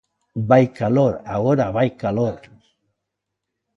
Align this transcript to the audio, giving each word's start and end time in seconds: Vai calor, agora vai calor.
Vai 0.49 0.65
calor, 0.79 1.13
agora 1.35 1.73
vai 1.75 1.89
calor. 2.01 2.35